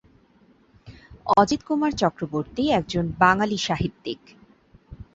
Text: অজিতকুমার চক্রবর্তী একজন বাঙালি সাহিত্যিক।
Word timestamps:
অজিতকুমার 1.37 1.91
চক্রবর্তী 1.93 2.63
একজন 2.79 3.05
বাঙালি 3.19 3.57
সাহিত্যিক। 3.67 4.21